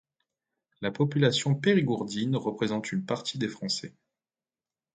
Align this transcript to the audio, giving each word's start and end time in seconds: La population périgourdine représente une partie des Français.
La 0.81 0.89
population 0.89 1.53
périgourdine 1.53 2.35
représente 2.35 2.91
une 2.91 3.05
partie 3.05 3.37
des 3.37 3.47
Français. 3.47 3.93